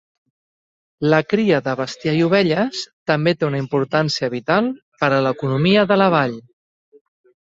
La 1.13 1.17
cria 1.33 1.57
de 1.65 1.73
bestiar 1.81 2.13
i 2.19 2.23
ovelles 2.27 2.79
també 3.11 3.33
té 3.41 3.47
una 3.49 3.59
importància 3.63 4.31
vital 4.37 4.71
per 5.03 5.11
a 5.19 5.21
l'economia 5.27 5.85
de 5.93 5.99
la 6.03 6.09
vall. 6.15 6.35